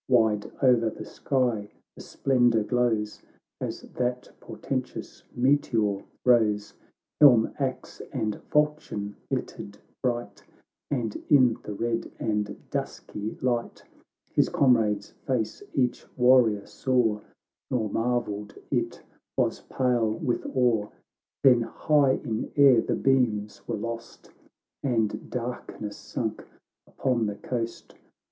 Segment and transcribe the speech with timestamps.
[0.09, 3.21] "Wide o'er the sky the splendour glows,
[3.59, 6.73] As that portentous meteor rose;
[7.19, 10.43] Helm, axe, and falchion glittered bright,
[10.89, 13.83] And in the red and dusky light
[14.33, 17.19] His comrade's face each warrior saw,
[17.69, 19.03] Nor marvelled it
[19.37, 20.87] was pale with awe.
[21.43, 24.31] Then high in air the beams were lost,
[24.81, 26.43] And darkness sunk
[26.87, 27.93] upon the coast.